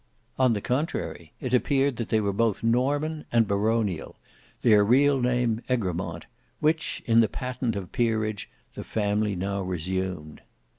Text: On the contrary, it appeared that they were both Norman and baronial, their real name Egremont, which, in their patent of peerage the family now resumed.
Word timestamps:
On 0.39 0.53
the 0.53 0.61
contrary, 0.61 1.31
it 1.39 1.53
appeared 1.53 1.97
that 1.97 2.09
they 2.09 2.19
were 2.19 2.33
both 2.33 2.63
Norman 2.63 3.23
and 3.31 3.47
baronial, 3.47 4.15
their 4.63 4.83
real 4.83 5.21
name 5.21 5.61
Egremont, 5.69 6.25
which, 6.59 7.03
in 7.05 7.19
their 7.19 7.29
patent 7.29 7.75
of 7.75 7.91
peerage 7.91 8.49
the 8.73 8.83
family 8.83 9.35
now 9.35 9.61
resumed. 9.61 10.41